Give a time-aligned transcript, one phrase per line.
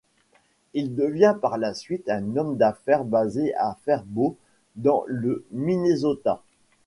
[0.73, 4.35] Il devient par la suite un homme d'affaires basé à Fairbault
[4.75, 6.41] dans le Minnesota.